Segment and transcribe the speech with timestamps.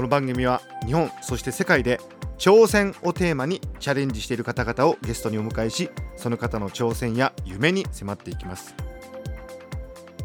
[0.00, 2.00] この番組は日本そして世界で
[2.38, 8.74] 挑戦をテーマにチャレンジしている方々をゲストにお迎えしその方の挑戦や夢に迫っていきます。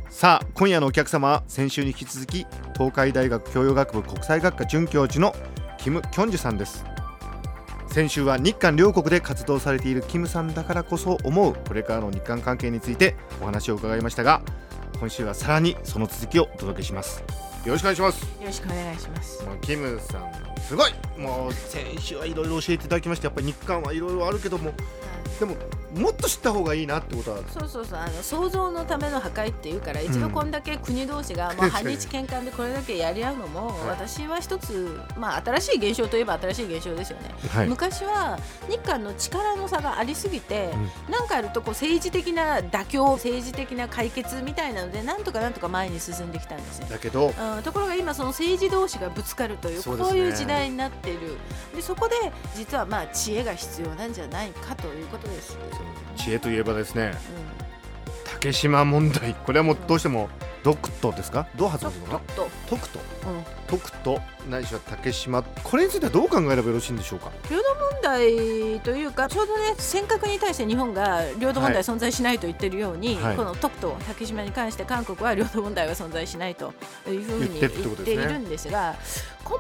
[0.07, 5.35] さあ今夜のお客様は先週に引き続き東海大学教養学部国際学科准教授の
[5.77, 6.85] キム・キョンジュさんです。
[7.87, 14.41] 先週は日韓両国で活動されているキムさんだからこそ思うこれからの日韓関係についてお話を伺いましたが
[15.01, 17.44] 今週はさらにその続きをお届けします。
[17.65, 18.23] よろしくお願いします。
[18.23, 19.43] よろしくお願いします。
[19.43, 20.91] もうキムさんすごい。
[21.17, 24.71] もう先週はいろいろ教えていただきましてやっぱり日韓はいろいろあるけども
[25.39, 25.55] でも
[25.95, 33.87] もっと知った方がいいなってことはそうそうそうあの創造のための破壊っていうから一度こんだけ国同士がもう反日喧嘩でこれだけやり合うのもはい。
[33.89, 37.31] 私は一つまあ新しい現象といえば新しい現象ですよね。
[37.49, 37.67] はい。
[37.67, 38.37] 昔は
[38.69, 40.73] 日韓の力の差がありすぎて、
[41.09, 46.87] なんかあるとこう政治的な妥協政治的な解決みたいなのでなんとかなんとか前に進んできたんですよ。
[46.87, 51.37] だけどうんところが今その政治同士がぶつかるというこういう時代になっている。
[51.73, 52.15] でそこで
[52.55, 55.57] 実はまあ知恵が必要なんじゃないかということです。
[56.15, 57.65] 知恵といえばですねうん
[58.31, 60.29] 竹島問題これはもうどうしても
[60.65, 61.47] ドクトですか？
[61.55, 62.17] どう発音するの？
[62.17, 62.75] かと、ト。
[62.75, 62.99] クト？
[62.99, 64.19] うん、トクト。
[64.49, 65.43] ないしは竹島。
[65.43, 67.31] これについてはどう考えればよろしいんでしょうか？
[67.51, 67.63] 領土
[67.93, 71.83] 問題というかちょうどね尖閣に対して日本が領土問題はい。
[71.83, 73.35] 存在しないと言ってるように、はい。
[73.37, 76.73] この徳と竹島に関して韓国は領土問題は存在しないと
[77.07, 78.95] いうふうに言言っているんですが
[79.43, 79.59] 根本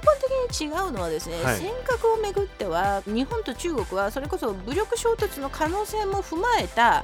[0.49, 1.57] 的に違うのはですね、はい。
[1.59, 7.03] 尖閣をめぐっては日本と中国はそれこそ武力衝突の可能性も踏まえた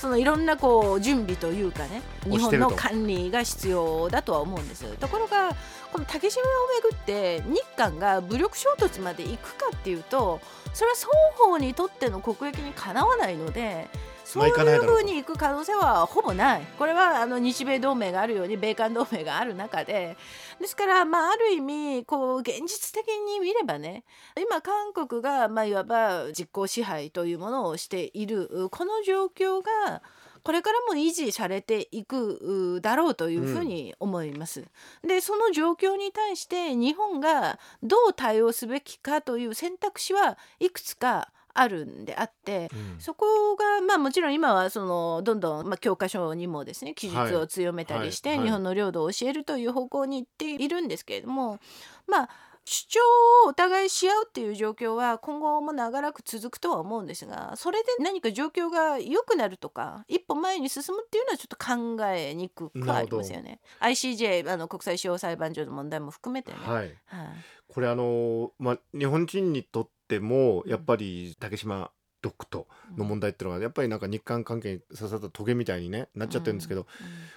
[0.00, 5.50] そのいろんなこう準備というかね日本の管理が必要だとは思うんですところが
[5.92, 6.44] この竹島を
[6.82, 10.40] めぐって日韓が武力衝突まで行くかっていうと
[10.72, 13.88] それは双方にとっての国益にかなわないので
[14.24, 16.62] そういうふうに行く可能性はほぼない。
[16.78, 20.16] これはあの日米同盟があるように米韓同盟がある中で
[20.60, 24.04] ですから、まあ、ある意味こう現実的に見ればね
[24.38, 30.02] 今韓国が、まあ、いわば実効支配というものをしているこの状況が
[30.42, 34.64] これからも維持されていくうだろうというふうに思います。
[35.06, 48.46] でその状況に対して日本がどう対応すべきかという選択肢はいくつかあるんであって、そこがまあもちろん今はそのどんどんまあ教科書にもですね記述を強めたりしてはいはい。
[48.46, 51.58] 日本の領土を教えるという方向に行っているんですけれども
[52.06, 52.30] まあ
[52.64, 53.00] 主張
[53.46, 63.60] をお互いし合うっていう状況は今後も長らく続くとは思うんですがそれで何か状況が良くなるとか一歩前に進むっていうのはちょっと考えにくくはありますよね。
[63.80, 66.58] ICJ あの国際司法裁判所の問題も含めてね。
[66.60, 66.94] はい。
[67.06, 67.28] はい。
[67.66, 72.66] これあのまあ日本人にとってもやっぱり竹島ドクト
[72.98, 76.86] の問題っていうのはやっぱりなんか日韓関係に刺さったトゲみたいにねなっちゃってるんですけど、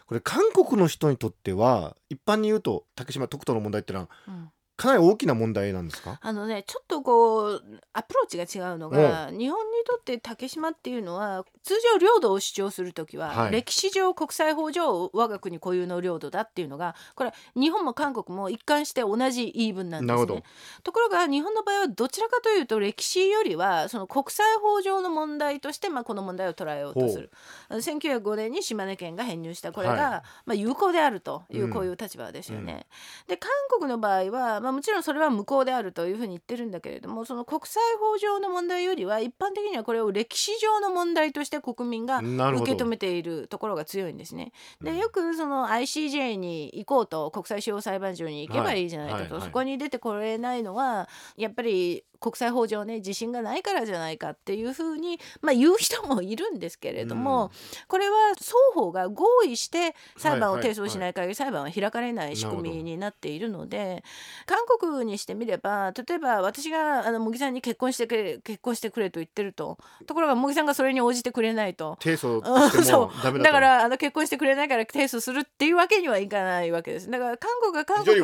[0.08, 6.20] これ韓国の人にとっては一般に言うと竹島徳斗の問題っていうのはかなり大きな問題なんですか？
[6.22, 7.64] あのねちょっとこう
[7.94, 13.52] アプローチが違うのが日本にとって竹島っていうのは通常領土を主張する時は、はい。
[13.52, 20.44] 歴史上国際法上我が国固有の領土だっていうのがこれ日本も韓国も一貫して同じ言い分なんですね。
[20.84, 27.30] ところが日本の場合はどちらかというと歴史よりはその国際法上の問題としてまあこの問題を捉えようとする。
[27.70, 30.02] あの1905年に島根県が編入したこれが、はい。
[30.46, 32.88] まあ、有効であるといううんこういう立場ですよね。
[33.28, 42.26] で韓国の場合は、まあ、もちろんそれは無効であるというふうに言ってるんだけれどもその国際法上の問題よりは一般的にはこれを歴史上の問題として国民が受
[42.76, 44.54] け止めているところが強いんですね。
[44.80, 44.86] うん。
[44.86, 49.42] でよくその ICJ に行こうと国際司法裁判所に行けばいいじゃないかと、はいはいはい。
[49.48, 57.50] そこに出てこれないのはやっぱり国際法上ね自信がないからじゃないかっていうふうに、まあ、言う人もいるんですけれども、うん。
[57.90, 64.06] これは双方が合意して裁判を提訴しない限り裁判は開かれない仕組みになっているので
[64.54, 69.80] 韓国にしてみれば例えば私があの茂木さんに結婚してくれ結婚してくれと言ってると。
[70.06, 71.98] ところが茂木さんがそれに応じてくれないと。
[72.00, 72.40] 提訴
[73.42, 77.10] だからあの結婚してくれないから提訴するっていうわけにはいかないわけです。
[77.10, 78.22] だから韓国が韓国で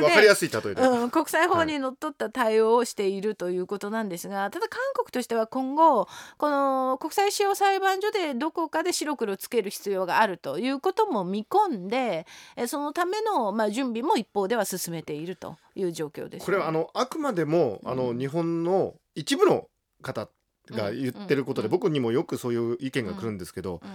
[0.75, 19.67] うん、国際法にのっとった対応をしているということなんですが、ただ韓国としては今後この国際司法裁判所でどこかで白黒つける必要があるということも見込んでえそのための、まあ、準備も一方では進めているという状況ですよね、これはあのあくまでもあのうん日本の一部の
[20.01, 20.29] 方
[20.71, 21.71] が言ってることで、うん。
[21.71, 23.89] 僕にもよくそういう意見が来るんですけど、うん。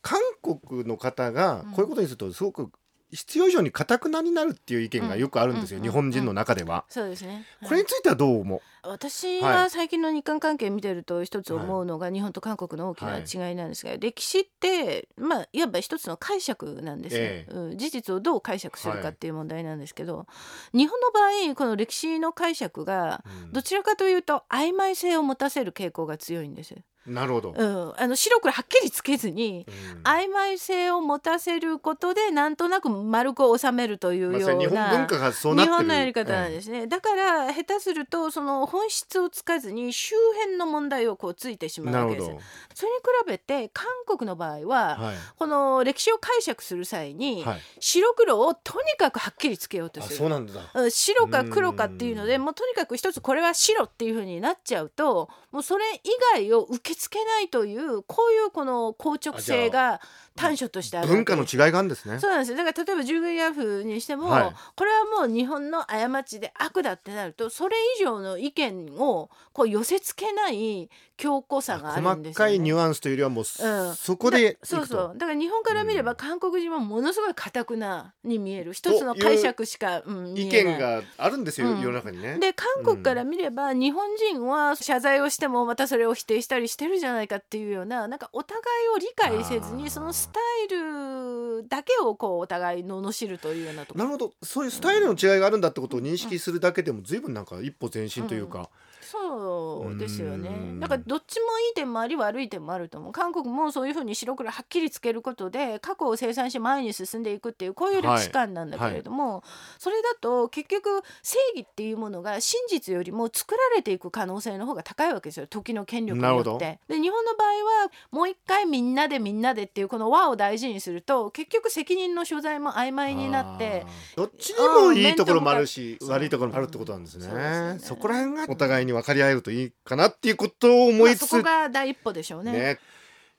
[0.00, 1.72] 韓国の方がうん。
[1.72, 2.70] こういうことにするとすごく
[3.12, 6.84] 必要以上にかたくなになるっていう意見がよくあるんですよ、うん日本人の中では。
[6.88, 17.52] そうですね、これについてはどう思う、私ははい最近の日韓関係見てると一つ思うのが日本と韓国の大きな違いなんですが、歴史ってまあいわば一つの解釈なんですね、ええ。
[17.52, 20.26] うん、事実をどう解釈するかっていう問題なんですけど、
[20.72, 21.20] 日本の場
[21.50, 23.52] 合この歴史の解釈がうん。
[23.52, 26.74] どちらかというと曖昧性を持たせる傾向が強いんです、
[27.06, 27.54] なるほど。
[27.56, 30.02] うん、あの白黒はっきりつけずにうん。
[30.02, 35.76] 曖昧性を持たせることでなんとなく丸く収めるというような、本文化がそうなってる。
[35.76, 42.26] 日本のやり方なんですね、だから下手するとその本質をつかずに周辺の問題をこうついてしええまうわけです。
[42.74, 45.16] それに比べて韓国の場合は、はい。
[45.38, 47.60] この歴史を解釈する際に、はい。
[47.80, 50.16] 白黒をとにかくはっきりつけようとあする。
[50.16, 50.52] そうなんだ。
[50.74, 60.00] うん白か黒かっていうのでうんもうとにかく一つこれは白っていう風になっちゃうともうそれ以外を受けつけないというこういうこの硬直性が
[60.34, 62.18] 短所としてある文化の違いがあるんですね。
[62.18, 62.56] そうなんですよ。
[62.56, 64.52] だから例えば従軍ヤフにしても、はい。
[64.76, 72.50] これはもう日本の過ちで悪だってなるとそれ以上の意見をこう寄せ付けない強固さがあるん細ですよ、ね。
[72.50, 73.94] かいニュアンスというよりはもう、うん。
[73.94, 75.14] そこでそうそう。
[75.16, 76.16] だから日本から見ればうん。
[76.16, 78.72] 韓国人はものすごい堅くなに見える。
[78.72, 81.80] 一つの解釈しか、うん、見意見があるんですよ、うん。
[81.80, 82.38] 世の中にね。
[82.38, 94.04] で韓国から見れば日本人は謝罪をしてもまたそれを否定したりしてるじゃないかっていうようななんかお互いを理解せずにそのスタイルだけをこうお互い罵るというようなところ。
[94.04, 94.34] なるほど。
[94.42, 98.70] そういうスタイルの違いがあるんだってことを認識するだけでも随分なんか一歩前進というか、
[99.00, 100.48] そうですよね。
[100.48, 100.80] うん。
[100.80, 103.12] だからどっちもいい点もあり悪い点もあると思う。
[103.12, 109.42] 韓国もそういうふうに白黒はっきりつけることで過去を清算し前に進んでいくっていうこういう歴史観なんだけれども、
[109.78, 115.46] それだと結局正義っていうものが真実よりも作られていく可能性の方が高いわけですよ。
[115.46, 116.78] 時の権力によって。
[116.88, 123.84] で日本の場合はもう一回みんなでみんなでっていうこの和を大事にすると結局責任の所在も曖昧になって
[124.16, 127.78] どっちにもいいところもあるし、うん悪いところもあるってことなんですね,、そうですよね。
[127.80, 132.52] そこら辺がお互いに分かり合えるといいかなっていうことを思いつつ、まあそこが第一歩でしょうね。
[132.52, 132.78] ね。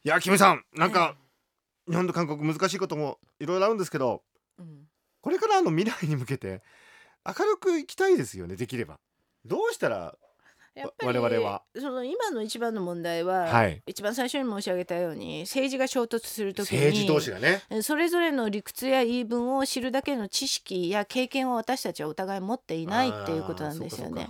[0.04, 1.16] いやキムさんなんかは
[1.88, 4.24] 日本と韓国難しいこともいろいろあるんですけど
[4.58, 4.88] うん。
[5.22, 6.62] これからの未来に向けて
[7.26, 9.00] 明るくいきたいですよねできれば。
[9.46, 10.16] どうしたら
[10.76, 11.62] 我々は。
[11.80, 13.82] その今の一番の問題は、はい。
[13.86, 17.62] 一番最初に申し上げたように政治が衝突するときに政治同士がね。
[17.82, 24.30] それぞれの理屈や言い分を知るだけの知識や経験を私たちはお互い持っていないっていうことなんですよね。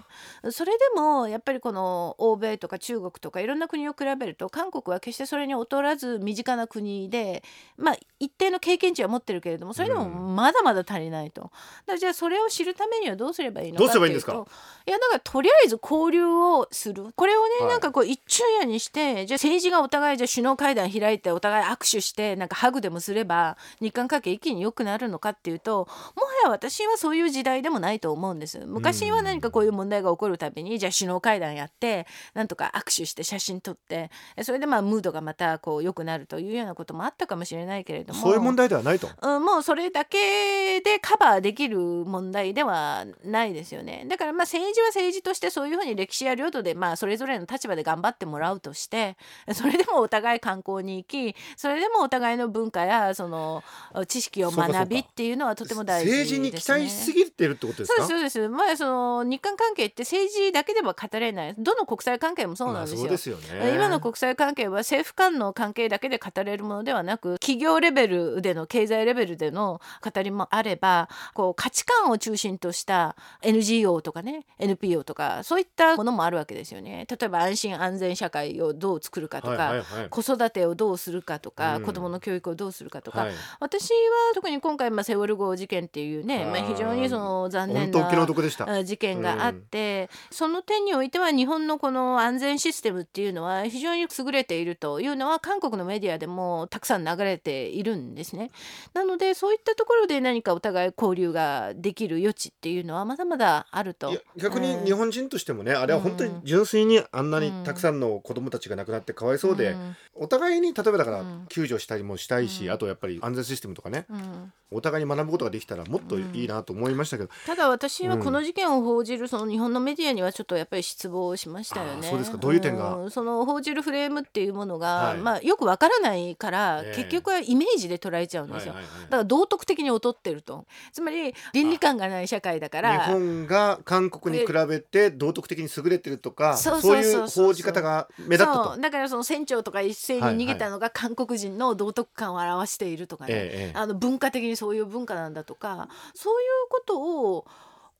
[0.52, 7.44] それでもやっぱりこの欧米とか中国とかいろんな国を比べると韓国は決してそれに劣らず身近な国で
[7.78, 11.44] まあ一定の経験値は持ってるけれどもそれでもうんまだまだ足りないと。
[11.44, 11.54] だか
[11.94, 14.48] らじゃあそれを知るためにはどうすればいいのかどうすればいうと
[14.86, 17.08] いやだからとりあえず交流をする。
[17.16, 17.70] これをね、はい。
[17.70, 28.60] なんかこう一昼夜にしてじゃあ政治がお互いじゃあ首脳会談開いてお互い握手してなんかハグでもすれば日韓関係一気に良くなるのかっていうともはや私はそういう時代でもないと思うんです。
[28.66, 39.10] 昔は何かこういう問題が起こるたびにじゃあ首脳会談やってなんとか握手して写真撮ってそれでまあムードがまたこう良くなるというようなこともあったかもしれないけれどもそういう問題ではないと。
[39.22, 44.06] うん、もうそれだけでカバーできる問題ではないですよね。
[44.10, 49.18] だからまあ政治は政治としてそういうふうに歴史や領土でまあそれぞれの立場で頑張ってもらうとして
[49.54, 53.64] それでもお互い観光に行きそれでもお互いの文化やその
[54.08, 58.08] 知識を学びっていうのはとても大事です、ね、政治に期待しすぎてるってことですか？
[58.08, 58.34] そうです。
[58.34, 61.56] そうですまあその日韓関係って政治だけでは語れない。
[61.58, 63.74] どの国際関係もそうなんですよ、まあすよね。
[63.74, 77.06] 今の国際関係は政府間の関係だけで語れるものではなく企業レベルでの経済レベルでの語りもあればこう価値観を中心とした NGO とかね NPO とかそういったものもあるわけですよね。
[77.10, 80.10] 例えば安心安全社会をどう作るかとか、はいはいはい。
[80.10, 81.84] 子育てをどうするかとか、うん。
[81.84, 83.34] 子どもの教育をどうするかとか、はい。
[83.60, 98.52] 私は特に今回、まあ、セウォル号事件っていうねまあ、非常にその残念な事件があって、その点においては日本のこの安全システムっていうのは非常に優れているというのは韓国のメディアでもたくさん流れているんですね。
[98.94, 104.14] なのでそういったところで何かお互い交流ができる余地っていうのはまだまだあると。
[104.38, 109.96] 逆に日本人としてもね、あれは本当に純粋にあんなにたくさんの子供たちが亡くなってかわいそうで、ん。
[110.14, 111.46] お互いに例えばだからうん。
[111.50, 112.72] 救助したりもしたいし、うん。
[112.72, 114.54] あとやっぱり安全システムとかねうん。
[114.72, 122.08] お互いに学ぶことができたらもっといいなと思いましたけど、ただ私はこの事件を報じるその日本のメディアにはちょっとやっぱり失望しましたよね。
[122.08, 122.38] そうですか。
[122.38, 122.96] どういう点が？
[123.06, 123.12] ん。
[123.12, 125.18] その報じるフレームっていうものが、はい。
[125.20, 126.96] まあよくわからないから、ええ。
[126.96, 128.74] 結局はイメージで捉えちゃうんですよ。
[128.74, 130.66] だから道徳的に劣ってると。
[130.92, 138.78] つまり倫理観がない社会だから日本が韓国に比べて道徳的に優れてるとかそうそいそう報じ方が目立った。
[138.78, 143.78] だからその船長とか一斉に逃げたのが韓国人の道徳観を表しているとかね、ええええ。
[143.78, 147.46] あの文化的にそういう文化なんだとかそういうことを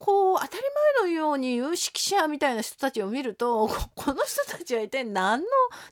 [0.04, 0.62] こう当たり
[1.00, 5.46] 前のように言う指揮者みたいな人たちを見るとこ この人たちは一体何の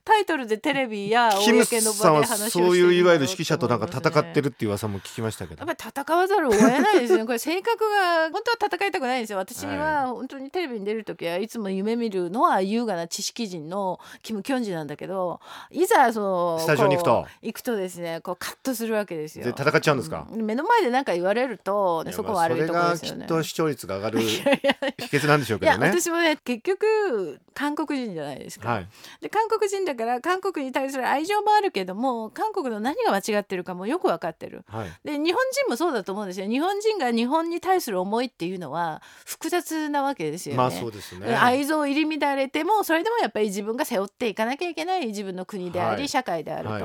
[0.04, 1.46] タイトルでテレビや公
[1.80, 7.24] の場で話をしてそういういわゆると指揮者となんか戦ってるっていう噂も聞きましたけどやっぱり戦わざるを得ないですね。
[7.26, 9.38] これ性格が本当は戦いたくないんですよ。
[9.38, 15.40] 私は本当にテレビに出る時はいつも夢見るのは優雅な知識人のキム・キョンジなんだけど、
[15.70, 19.44] いざそのスタジオに行くと行くとですね、こうカットするわけですよ。
[19.44, 20.26] で戦っちゃうんですか？
[20.30, 23.26] うん目の前で何か言われると、そこは悪いところまあですよね。
[23.28, 25.88] それがきっと視聴率が上がる秘訣なんでしょうけどね。
[25.88, 28.88] 私もね結局韓国人じゃないですか、はい。
[29.22, 34.88] で韓国人だから韓国に対する愛情もあるけども韓国の何が間違ってるかもよく分かってるはい。
[35.04, 40.58] で日本人もそうだと思うんですよ日本人が日本に対する思いっていうのは複雑なわけですよね。
[40.58, 41.34] まあそうですね。
[41.34, 46.82] 愛情入り乱れてもそれでもやっぱり自分が背負っていかなきゃいけない自分の国であり、はい社会であると、はい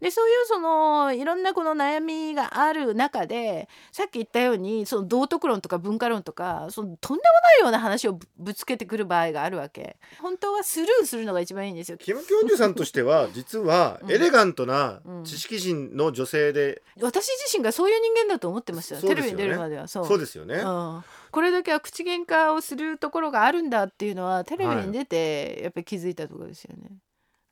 [0.00, 9.96] でそういうそのいろんなこの悩みがある中でさっき言ったようにその道徳論とか文化論とかそのとんでもないような話をぶぶつけてくる場合があるわけ。
[10.20, 11.98] 本当はスルーするのが一番いいんですよ。
[11.98, 19.02] キム・キョンジュさんとしては 実はうんエレガントなうん知識人の女性で、私自身がそういう人間だと思ってましたね。
[19.02, 19.88] テレビに出るまでは。
[19.88, 20.18] そう。
[20.18, 20.56] ですよね。
[20.56, 26.90] うん、これだけは口喧嘩をするところがあるんだっていうのはテレビに出てやっぱり気づいたところですよね。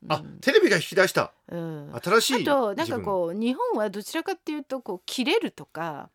[0.09, 1.33] あ、テレビが引き出した。
[1.49, 6.09] うん、あ新しいとなんかこう日本はどちらかっていうとこう切れるとか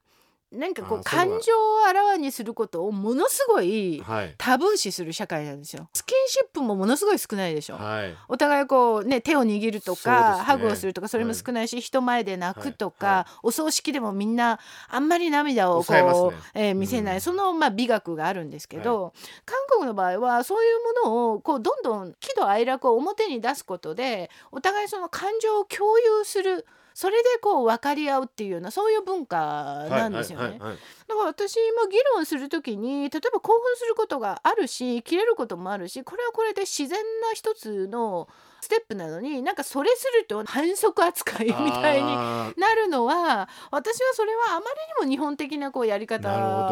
[0.52, 4.34] なんかこう感情をあらわにすることをものすごいはい。
[4.36, 5.88] タブー視する社会なんですよ。
[5.94, 7.76] スキンシップもものすごい少ないでしょ。
[7.76, 8.14] はい。
[8.28, 10.42] お互いこうね手を握るとか、ね。
[10.42, 13.16] ハグをするとかそれも少ないし、人前で泣くとか、はい。
[13.16, 16.38] はお葬式でもみんなあんまり涙をこう、ね。
[16.54, 17.20] えー見せない、うん。
[17.20, 19.14] そのまあ美学があるんですけど、
[19.46, 30.58] 韓国の場合はそういうものをこうどんどん喜怒哀楽を表に出すことでお互いその感情を共有するそれでこう分かり合うっていうようなそういう文化なんですよね。
[30.58, 30.74] だか
[31.08, 38.28] ら私も議論するときに例えば興奮することがあるし切れることもあるしこれはこれで自然な一つの
[38.60, 42.08] ステップなのになんかそれすると反則扱いみたいに
[42.56, 44.60] なるのは私はそれはあま
[45.00, 46.28] りにも日本的なこうやり方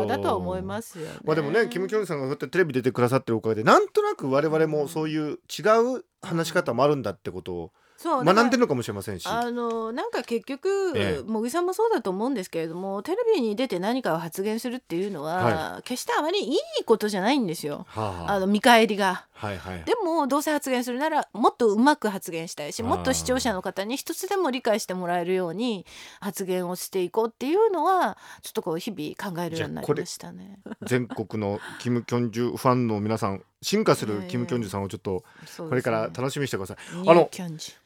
[0.07, 1.13] だとは思いますよね。
[1.25, 5.63] まあでもねキム・キョンさんがこうやってテレビ出てくださってるおかげでなんとなく我々もそういう違
[5.97, 9.27] う話し方もあるんだってことをそう学んでるのかもしれませんし。
[9.27, 17.85] あのなんか結局、ええ茂木さんもそうだと思うんですけれどもテレビに出て何かを発言するっていうのは、は決してあまりいいことじゃないんですよ。
[17.91, 19.27] はああの見返りが。
[19.35, 19.85] はいはい。
[19.85, 25.85] でもどうせ発言するならもっとうまく発言したいしもっと視聴者の方に一つでも理解してもらえるように
[26.21, 30.59] 発言をしていこうっていうのはちょっとこう日々考えるようになりましたね。
[30.87, 35.23] 全国のキム・キョンジュファンの皆さん進化するキム・キョンジュさんをちょっと
[35.57, 36.77] これから楽しみにしてください。
[37.07, 37.31] ああの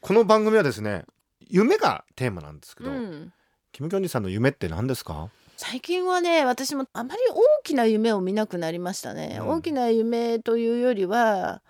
[0.01, 1.03] この番組はですね
[1.39, 3.33] 夢がテーマなんですけど、うん。
[3.71, 5.29] キム・キョンジュさんの夢って何ですか？
[5.57, 9.47] 最近はね私もあまり大きな夢を見なくなりましたね、うん。
[9.49, 11.61] 大きな夢というよりは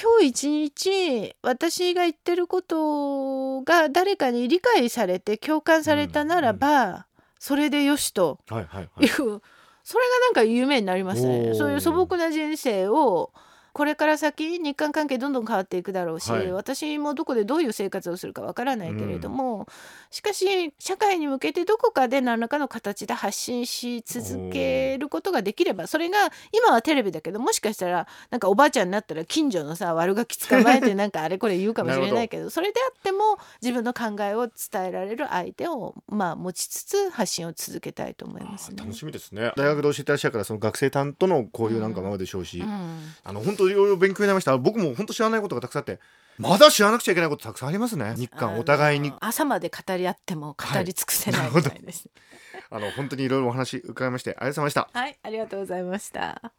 [0.00, 7.06] 今日一日私が言ってることが誰かに理解されて共感されたならば、
[7.38, 9.06] それでよしとはいはいはい。
[9.06, 9.40] いう、
[9.86, 11.54] それがなんか夢になりましたね。
[11.54, 13.30] そういう素朴な人生を
[13.76, 16.50] これから先日韓関係どんどん変わっていくだろうし、はい。
[16.50, 19.68] 私もどこでどういう生活をするかわからないけれども、
[20.10, 26.16] しかし社会に向けてどこかで何らかの形で発信し続けることができればそれが
[26.52, 38.76] 今はテレビだけどもしかしたらなんかおばあちゃんになったら近所のさ悪ガキ捕まえてなんかあれこれ言うかもしれないけど それであっても自分の考えを伝えられる相手をまあ持ちつつ発信を続けたいと思いますね。
[38.78, 39.52] 楽しみですね。
[39.56, 43.12] 大学で教えてらっしゃるからその学生さんとの交流なんかもあるでしょうし、うん。
[43.22, 46.00] あの本当いろいろ勉強になりました僕も本当知らないことがたくさんあって
[46.38, 52.08] まだ知らなくちゃいけないことたくさんありますね日韓お互いに朝まで語り合っても語り尽くせないはいみたいです。
[52.68, 56.52] あの本当にいろいろお話伺いましてありがとうございましたはい、ありがとうございました。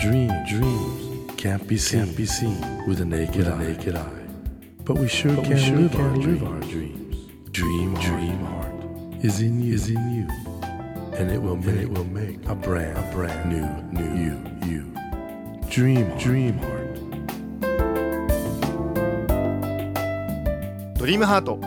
[0.00, 1.00] Dream, dreams
[1.36, 3.56] can't be seen, can't be seen with the naked, eye.
[3.58, 4.19] naked eye.
[4.90, 7.16] But we sure can, live, our live our dreams.
[7.52, 8.74] Dream, dream heart
[9.22, 10.26] is in you, is in you,
[11.16, 14.34] and it will make, it will make a brand, a brand new, new you,
[14.68, 14.82] you.
[15.70, 16.80] Dream, dream heart.
[20.98, 21.60] ドリームハート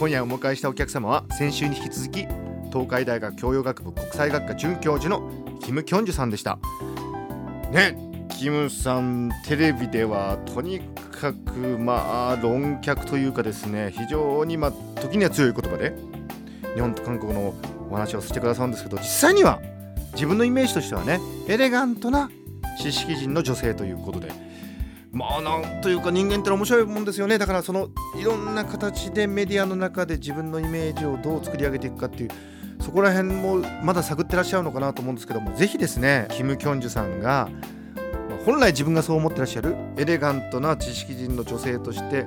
[0.00, 2.26] 今夜お迎えしたお客様は先週に引き続き
[2.72, 6.58] 東海大学教養学部国際学科准教授のキム・キョンジュさんでした
[7.70, 8.07] ね
[8.38, 10.78] キムさんテレビではとに
[11.10, 15.92] かくまあ論客というかですね非常にまあ時には強い言葉で
[16.76, 17.52] 日本と韓国の
[17.90, 19.60] お話をしてくださるんですけど実際には
[20.12, 21.18] 自分のイメージとしてはね
[21.48, 22.30] エレガントな
[22.80, 24.30] 知識人の女性ということで
[25.10, 27.38] まあなんというか人間ってのは面白いもんですよね。
[27.38, 27.88] だからその
[28.20, 32.30] いろんな形でメディアの中で自分のイメージをどう作り上げていくかっていう
[32.80, 37.48] そこら辺もまだ探ってらっしゃるのかなと思うんですけどもぜひですねキム・キョンジュさんが
[38.48, 42.26] 本来自分がそう思ってらっしゃるエレガントな知識人の女性として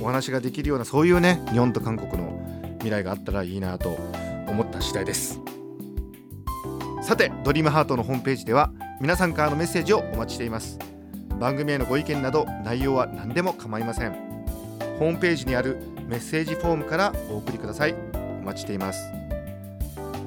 [0.00, 2.40] お話ができるようなそういうね日本と韓国の
[2.74, 3.88] 未来があったらいいなと
[4.46, 5.40] 思った次第です。
[7.02, 8.70] さてドリームハートのホームページでは
[9.00, 10.78] 皆さんからのメッセージをお待ちしています。
[11.40, 14.12] 番組へのご意見など内容は何でも構いません。
[15.00, 17.96] ホームページにあるメッセージフォームからお送りください。
[18.40, 19.00] お待ちしています。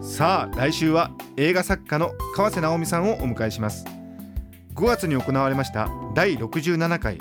[0.02, 3.86] さあ来週は映画作家の川瀬直美さんをお迎えします。
[4.80, 7.18] 5月に行われました第67回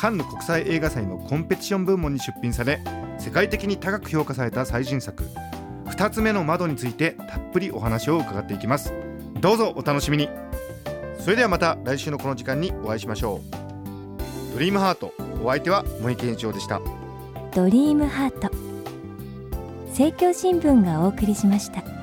[0.00, 2.82] カンヌ国際映画祭のコンペティション部門に出品され
[3.22, 5.22] 世界的に高く評価された最新作。
[5.86, 8.92] 2つ目の窓についてたっぷりお話を伺っていきます。
[9.40, 10.28] どうぞお楽しみに。
[11.20, 13.40] それではまた来週のこの時間にお会いしましょ
[14.50, 14.54] う。
[14.54, 15.14] ドリームハート
[15.44, 16.80] お相手は森健一郎でした。
[17.54, 18.50] ドリームハート。
[19.90, 22.01] 政教新聞がお送りしました。